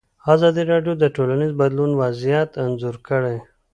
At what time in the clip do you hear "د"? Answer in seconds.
0.99-1.03